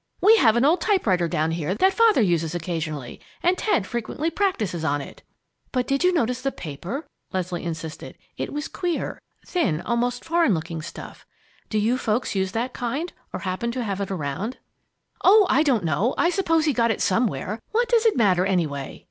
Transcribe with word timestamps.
We 0.19 0.37
have 0.37 0.55
an 0.55 0.65
old 0.65 0.81
typewriter 0.81 1.27
down 1.27 1.51
here 1.51 1.75
that 1.75 1.93
Father 1.93 2.23
uses 2.23 2.55
occasionally, 2.55 3.21
and 3.43 3.55
Ted 3.55 3.85
frequently 3.85 4.31
practises 4.31 4.83
on 4.83 4.99
it." 4.99 5.21
"But 5.71 5.85
did 5.85 6.03
you 6.03 6.11
notice 6.11 6.41
the 6.41 6.51
paper?" 6.51 7.05
Leslie 7.33 7.63
insisted. 7.63 8.17
"It 8.35 8.51
was 8.51 8.67
queer, 8.67 9.21
thin, 9.45 9.79
almost 9.81 10.25
foreign 10.25 10.55
looking 10.55 10.81
stuff. 10.81 11.27
Do 11.69 11.77
you 11.77 11.99
folks 11.99 12.33
use 12.33 12.51
that 12.53 12.73
kind, 12.73 13.13
or 13.31 13.41
happen 13.41 13.71
to 13.73 13.83
have 13.83 14.01
it 14.01 14.09
about?" 14.09 14.57
"Oh, 15.23 15.45
I 15.51 15.61
don't 15.61 15.83
know. 15.83 16.15
I 16.17 16.31
suppose 16.31 16.65
he 16.65 16.73
got 16.73 16.89
it 16.89 16.99
somewhere. 17.03 17.59
What 17.71 17.87
does 17.87 18.07
it 18.07 18.17
matter, 18.17 18.43
anyway?" 18.43 18.99